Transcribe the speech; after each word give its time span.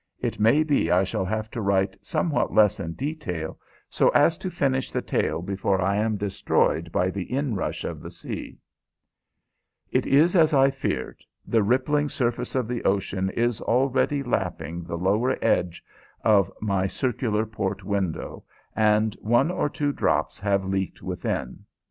It 0.19 0.39
may 0.39 0.63
be 0.63 0.89
I 0.89 1.03
shall 1.03 1.25
have 1.25 1.51
to 1.51 1.61
write 1.61 1.95
somewhat 2.03 2.51
less 2.51 2.79
in 2.79 2.93
detail 2.93 3.59
so 3.87 4.09
as 4.15 4.35
to 4.39 4.49
finish 4.49 4.91
the 4.91 5.03
tale 5.03 5.43
before 5.43 5.79
I 5.79 5.97
am 5.97 6.17
destroyed 6.17 6.91
by 6.91 7.11
the 7.11 7.25
inrush 7.31 7.83
of 7.83 8.01
the 8.01 8.09
sea. 8.09 8.57
It 9.91 10.07
is 10.07 10.35
as 10.35 10.55
I 10.55 10.71
feared. 10.71 11.23
The 11.45 11.61
rippling 11.61 12.09
surface 12.09 12.55
of 12.55 12.67
the 12.67 12.83
ocean 12.83 13.29
is 13.29 13.61
already 13.61 14.23
lapping 14.23 14.85
the 14.85 14.97
lower 14.97 15.37
edge 15.39 15.83
of 16.23 16.51
my 16.59 16.87
circular 16.87 17.45
port 17.45 17.83
window, 17.83 18.43
and 18.75 19.13
one 19.21 19.51
or 19.51 19.69
two 19.69 19.91
drops 19.91 20.39
have 20.39 20.65
leaked 20.65 21.03
within. 21.03 21.63